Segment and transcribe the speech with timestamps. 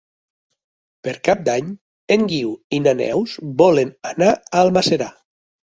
[1.07, 1.69] Per Cap d'Any
[2.17, 5.15] en Guiu i na Neus volen anar a Almàssera.